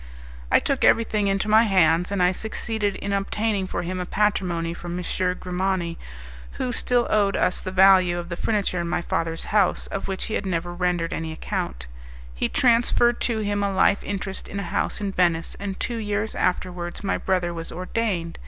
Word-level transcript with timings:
I 0.51 0.57
took 0.59 0.83
everything 0.83 1.27
into 1.27 1.47
my 1.47 1.61
hands, 1.61 2.11
and 2.11 2.23
I 2.23 2.31
succeeded 2.31 2.95
in 2.95 3.13
obtaining 3.13 3.67
for 3.67 3.83
him 3.83 3.99
a 3.99 4.05
patrimony 4.07 4.73
from 4.73 4.97
M. 4.97 5.03
Grimani, 5.39 5.95
who 6.53 6.71
still 6.71 7.05
owed 7.11 7.35
us 7.37 7.61
the 7.61 7.69
value 7.69 8.17
of 8.17 8.29
the 8.29 8.35
furniture 8.35 8.81
in 8.81 8.89
my 8.89 9.03
father's 9.03 9.43
house, 9.53 9.85
of 9.85 10.07
which 10.07 10.23
he 10.23 10.33
had 10.33 10.47
never 10.47 10.73
rendered 10.73 11.13
any 11.13 11.31
account. 11.31 11.85
He 12.33 12.49
transferred 12.49 13.21
to 13.21 13.41
him 13.43 13.61
a 13.61 13.71
life 13.71 14.03
interest 14.03 14.47
in 14.47 14.59
a 14.59 14.63
house 14.63 14.99
in 14.99 15.11
Venice, 15.11 15.55
and 15.59 15.79
two 15.79 15.97
years 15.97 16.33
afterwards 16.33 17.03
my 17.03 17.19
brother 17.19 17.53
was 17.53 17.71
ordained. 17.71 18.39